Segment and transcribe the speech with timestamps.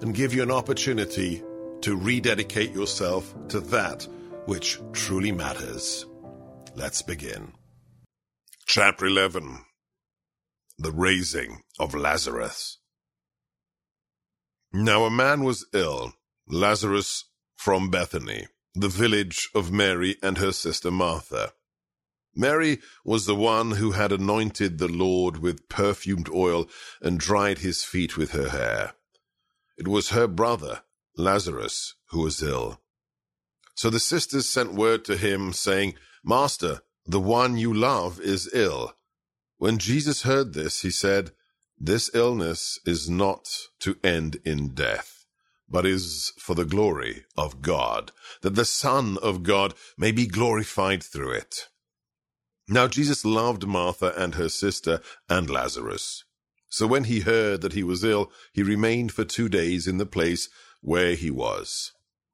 [0.00, 1.42] and give you an opportunity
[1.82, 4.06] to rededicate yourself to that
[4.46, 6.06] which truly matters.
[6.74, 7.52] Let's begin.
[8.66, 9.64] Chapter 11
[10.78, 12.78] The Raising of Lazarus.
[14.72, 16.12] Now a man was ill,
[16.48, 21.52] Lazarus from Bethany, the village of Mary and her sister Martha.
[22.34, 26.68] Mary was the one who had anointed the Lord with perfumed oil
[27.00, 28.92] and dried his feet with her hair.
[29.76, 30.82] It was her brother,
[31.16, 32.80] Lazarus, who was ill.
[33.74, 38.94] So the sisters sent word to him, saying, Master, the one you love is ill.
[39.58, 41.32] When Jesus heard this, he said,
[41.78, 43.48] This illness is not
[43.80, 45.26] to end in death,
[45.68, 51.02] but is for the glory of God, that the Son of God may be glorified
[51.02, 51.68] through it.
[52.68, 56.24] Now Jesus loved Martha and her sister and Lazarus.
[56.68, 60.06] So when he heard that he was ill, he remained for two days in the
[60.06, 60.48] place
[60.80, 61.92] where he was.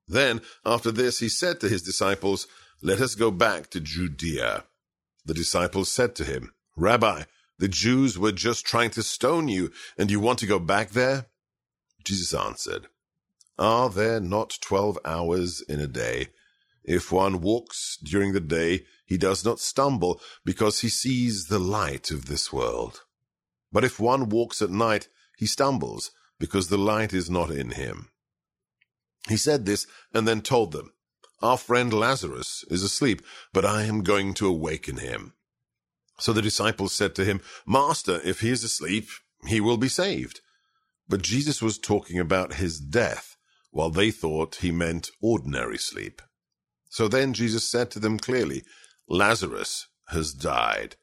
[0.09, 2.47] Then, after this, he said to his disciples,
[2.83, 4.65] Let us go back to Judea.
[5.25, 7.23] The disciples said to him, Rabbi,
[7.59, 11.27] the Jews were just trying to stone you, and you want to go back there?
[12.05, 12.89] Jesus answered,
[13.59, 16.29] Are there not twelve hours in a day?
[16.83, 22.11] If one walks during the day, he does not stumble, because he sees the light
[22.11, 23.03] of this world.
[23.73, 28.09] But if one walks at night, he stumbles, because the light is not in him.
[29.29, 30.93] He said this and then told them,
[31.41, 35.35] Our friend Lazarus is asleep, but I am going to awaken him.
[36.19, 39.09] So the disciples said to him, Master, if he is asleep,
[39.47, 40.41] he will be saved.
[41.09, 43.37] But Jesus was talking about his death,
[43.71, 46.23] while they thought he meant ordinary sleep.
[46.91, 48.65] So then Jesus said to them clearly,
[49.09, 50.97] Lazarus has died.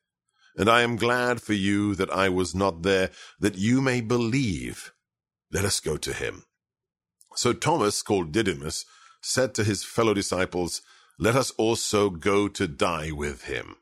[0.56, 4.94] And I am glad for you that I was not there, that you may believe.
[5.52, 6.44] Let us go to him.
[7.36, 8.86] So Thomas, called Didymus,
[9.22, 10.82] said to his fellow disciples,
[11.18, 13.78] Let us also go to die with him.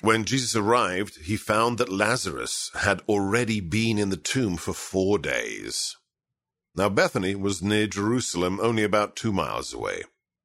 [0.00, 5.18] When Jesus arrived, he found that Lazarus had already been in the tomb for four
[5.18, 5.96] days.
[6.74, 10.02] Now Bethany was near Jerusalem, only about two miles away,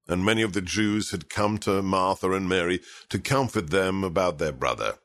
[0.10, 4.40] and many of the Jews had come to Martha and Mary to comfort them about
[4.40, 4.96] their brother.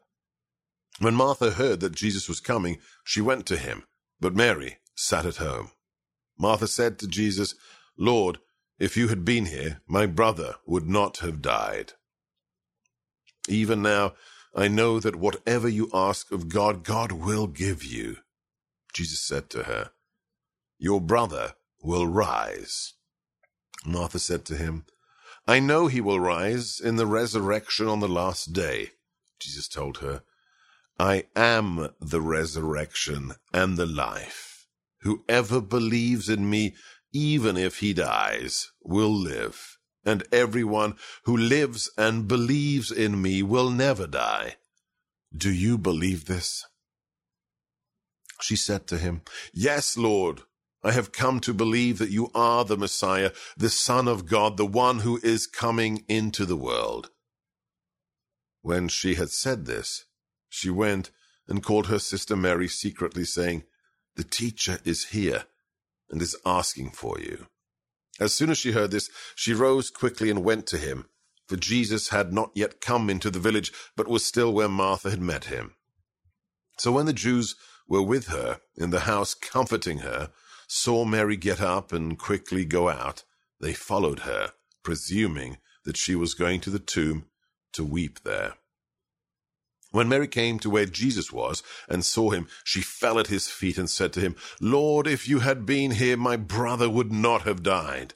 [0.98, 3.84] When Martha heard that Jesus was coming, she went to him,
[4.18, 5.70] but Mary sat at home.
[6.38, 7.54] Martha said to Jesus,
[7.98, 8.38] Lord,
[8.78, 11.92] if you had been here, my brother would not have died.
[13.46, 14.14] Even now,
[14.54, 18.16] I know that whatever you ask of God, God will give you.
[18.94, 19.90] Jesus said to her,
[20.78, 22.94] Your brother will rise.
[23.84, 24.86] Martha said to him,
[25.46, 28.92] I know he will rise in the resurrection on the last day.
[29.38, 30.22] Jesus told her,
[30.98, 34.66] I am the resurrection and the life.
[35.00, 36.74] Whoever believes in me,
[37.12, 39.78] even if he dies, will live.
[40.04, 44.56] And everyone who lives and believes in me will never die.
[45.36, 46.64] Do you believe this?
[48.40, 49.22] She said to him,
[49.52, 50.42] Yes, Lord.
[50.84, 54.66] I have come to believe that you are the Messiah, the Son of God, the
[54.66, 57.10] one who is coming into the world.
[58.60, 60.04] When she had said this,
[60.50, 61.10] she went
[61.48, 63.64] and called her sister Mary secretly, saying,
[64.16, 65.44] the teacher is here
[66.10, 67.46] and is asking for you.
[68.20, 71.06] As soon as she heard this, she rose quickly and went to him,
[71.48, 75.20] for Jesus had not yet come into the village, but was still where Martha had
[75.20, 75.74] met him.
[76.78, 77.56] So when the Jews
[77.88, 80.30] were with her in the house comforting her,
[80.66, 83.24] saw Mary get up and quickly go out,
[83.60, 84.52] they followed her,
[84.82, 87.26] presuming that she was going to the tomb
[87.72, 88.54] to weep there.
[89.94, 93.78] When Mary came to where Jesus was and saw him, she fell at his feet
[93.78, 97.62] and said to him, Lord, if you had been here, my brother would not have
[97.62, 98.14] died.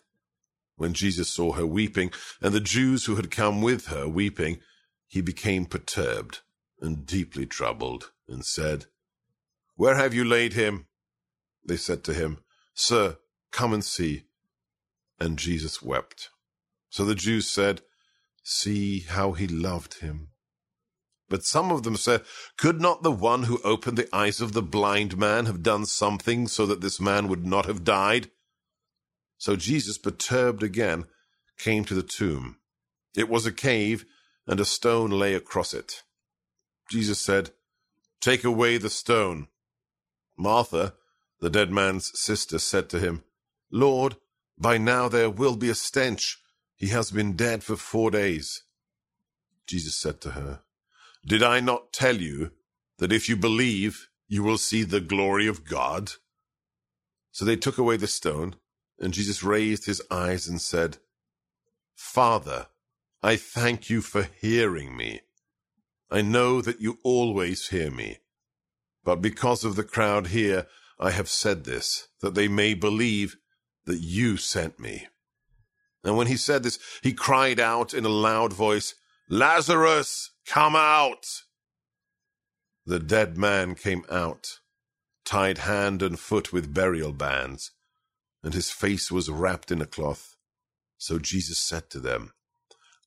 [0.75, 2.11] When Jesus saw her weeping,
[2.43, 4.59] and the Jews who had come with her weeping,
[5.07, 6.41] he became perturbed
[6.81, 8.87] and deeply troubled, and said,
[9.77, 10.88] Where have you laid him?
[11.69, 12.39] They said to him,
[12.75, 13.19] Sir,
[13.53, 14.25] come and see.
[15.21, 16.31] And Jesus wept.
[16.89, 17.83] So the Jews said,
[18.43, 20.29] See how he loved him.
[21.29, 22.23] But some of them said,
[22.57, 26.49] Could not the one who opened the eyes of the blind man have done something
[26.49, 28.31] so that this man would not have died?
[29.37, 31.05] So Jesus, perturbed again,
[31.59, 32.57] came to the tomb.
[33.15, 34.07] It was a cave,
[34.47, 36.03] and a stone lay across it.
[36.91, 37.51] Jesus said,
[38.23, 39.49] Take away the stone.
[40.39, 40.95] Martha,
[41.41, 43.23] the dead man's sister, said to him,
[43.71, 44.17] Lord,
[44.59, 46.39] by now there will be a stench.
[46.75, 48.65] He has been dead for four days.
[49.67, 50.61] Jesus said to her,
[51.25, 52.53] Did I not tell you
[52.99, 56.13] that if you believe, you will see the glory of God?
[57.31, 58.57] So they took away the stone,
[58.99, 60.99] and Jesus raised his eyes and said,
[61.95, 62.67] Father,
[63.23, 65.21] I thank you for hearing me.
[66.11, 68.19] I know that you always hear me.
[69.05, 70.67] But because of the crowd here,
[70.99, 73.37] I have said this, that they may believe
[73.87, 75.07] that you sent me.
[76.05, 78.95] And when he said this, he cried out in a loud voice,
[79.29, 81.27] Lazarus, come out!
[82.87, 84.61] The dead man came out,
[85.25, 87.73] tied hand and foot with burial bands,
[88.43, 90.37] and his face was wrapped in a cloth.
[90.97, 92.33] So Jesus said to them,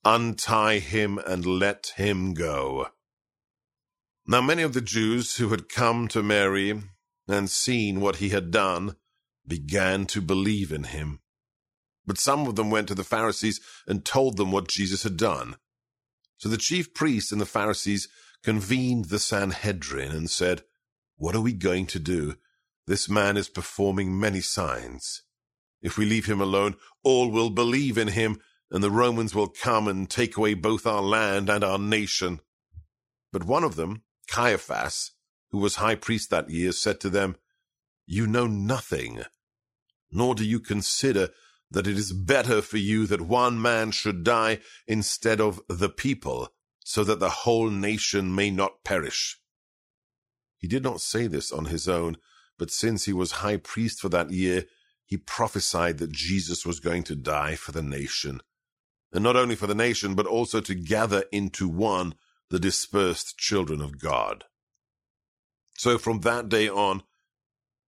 [0.06, 2.88] Untie him and let him go.
[4.28, 6.82] Now many of the Jews who had come to Mary
[7.32, 8.96] and seen what he had done
[9.48, 11.20] began to believe in him.
[12.06, 15.56] But some of them went to the Pharisees and told them what Jesus had done.
[16.38, 18.08] So the chief priests and the Pharisees
[18.44, 20.64] convened the Sanhedrin and said,
[21.18, 22.36] What are we going to do?
[22.88, 25.22] This man is performing many signs.
[25.82, 28.40] If we leave him alone, all will believe in him,
[28.72, 32.40] and the Romans will come and take away both our land and our nation.
[33.32, 35.12] But one of them, Caiaphas,
[35.52, 37.36] who was high priest that year, said to them,
[38.06, 39.24] You know nothing,
[40.12, 41.30] nor do you consider
[41.70, 46.50] that it is better for you that one man should die instead of the people,
[46.84, 49.40] so that the whole nation may not perish.
[50.58, 52.18] He did not say this on his own,
[52.58, 54.66] but since he was high priest for that year,
[55.06, 58.42] he prophesied that Jesus was going to die for the nation
[59.14, 62.16] and not only for the nation, but also to gather into one
[62.50, 64.46] the dispersed children of God.
[65.82, 67.02] So from that day on,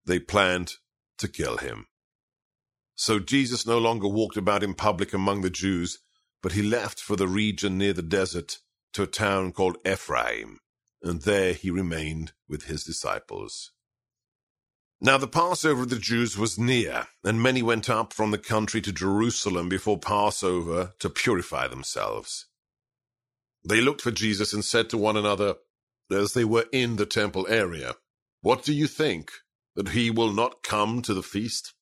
[0.03, 0.77] they planned
[1.19, 1.85] to kill him.
[2.95, 5.99] So Jesus no longer walked about in public among the Jews,
[6.41, 8.57] but he left for the region near the desert
[8.93, 10.57] to a town called Ephraim,
[11.03, 13.73] and there he remained with his disciples.
[14.99, 18.81] Now the Passover of the Jews was near, and many went up from the country
[18.81, 22.47] to Jerusalem before Passover to purify themselves.
[23.63, 25.57] They looked for Jesus and said to one another,
[26.13, 27.95] as they were in the temple area,
[28.43, 29.31] What do you think,
[29.73, 31.73] that he will not come to the feast?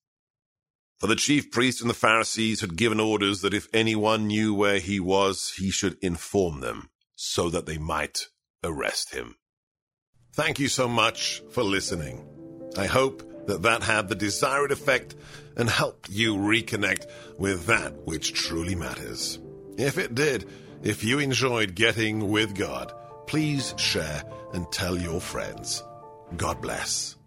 [0.99, 4.77] For the chief priests and the Pharisees had given orders that if anyone knew where
[4.77, 8.27] he was, he should inform them, so that they might
[8.63, 9.37] arrest him.
[10.33, 12.23] Thank you so much for listening.
[12.77, 15.15] I hope that that had the desired effect
[15.57, 17.07] and helped you reconnect
[17.39, 19.39] with that which truly matters.
[19.79, 20.47] If it did,
[20.83, 22.93] if you enjoyed getting with God,
[23.27, 24.23] please share
[24.53, 25.83] and tell your friends.
[26.37, 27.17] God bless.